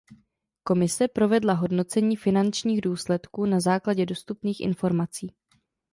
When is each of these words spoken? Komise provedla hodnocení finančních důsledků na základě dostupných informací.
Komise 0.63 1.07
provedla 1.07 1.53
hodnocení 1.53 2.15
finančních 2.15 2.81
důsledků 2.81 3.45
na 3.45 3.59
základě 3.59 4.05
dostupných 4.05 4.59
informací. 4.59 5.33